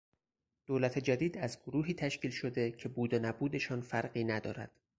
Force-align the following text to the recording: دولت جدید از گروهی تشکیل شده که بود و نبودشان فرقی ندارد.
دولت 0.65 0.99
جدید 0.99 1.37
از 1.37 1.59
گروهی 1.63 1.93
تشکیل 1.93 2.31
شده 2.31 2.71
که 2.71 2.89
بود 2.89 3.13
و 3.13 3.19
نبودشان 3.19 3.81
فرقی 3.81 4.23
ندارد. 4.23 4.71